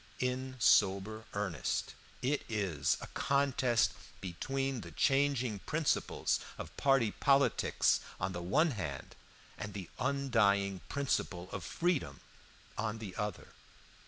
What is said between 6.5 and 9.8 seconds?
of party politics on the one hand and